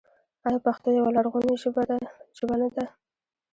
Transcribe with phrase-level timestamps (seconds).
[0.45, 1.53] آیا پښتو یوه لرغونې
[2.37, 2.85] ژبه نه ده؟